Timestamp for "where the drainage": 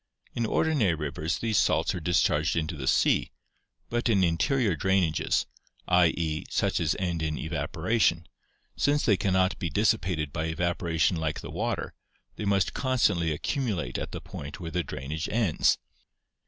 14.59-15.29